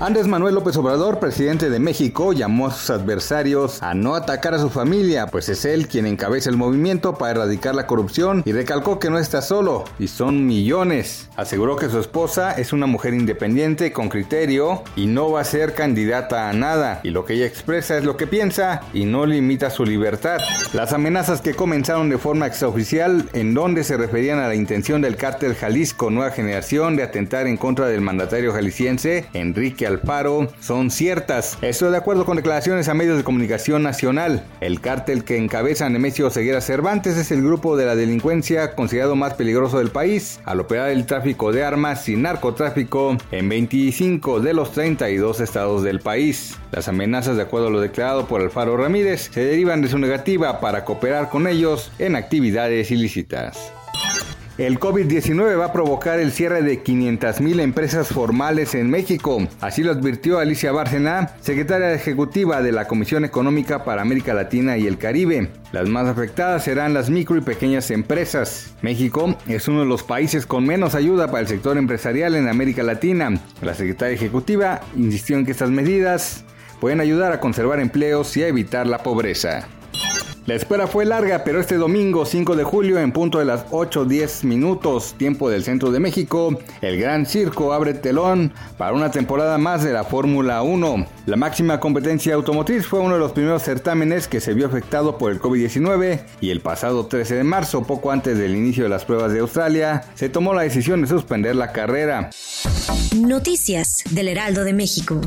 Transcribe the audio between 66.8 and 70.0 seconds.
las micro y pequeñas empresas. México es uno de